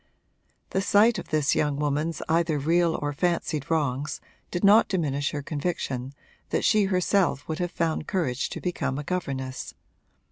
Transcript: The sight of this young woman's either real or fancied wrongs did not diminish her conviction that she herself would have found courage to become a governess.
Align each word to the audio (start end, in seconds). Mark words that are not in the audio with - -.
The 0.71 0.81
sight 0.81 1.19
of 1.19 1.27
this 1.29 1.53
young 1.53 1.75
woman's 1.77 2.23
either 2.27 2.57
real 2.57 2.97
or 3.03 3.13
fancied 3.13 3.69
wrongs 3.69 4.19
did 4.49 4.63
not 4.63 4.87
diminish 4.87 5.29
her 5.29 5.43
conviction 5.43 6.15
that 6.49 6.65
she 6.65 6.85
herself 6.85 7.47
would 7.47 7.59
have 7.59 7.69
found 7.71 8.07
courage 8.07 8.49
to 8.49 8.59
become 8.59 8.97
a 8.97 9.03
governess. 9.03 9.75